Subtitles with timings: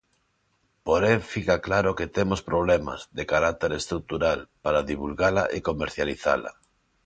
[0.87, 6.51] Porén fica claro que temos problemas, de carácter estrutural, para divulgala e comercializala.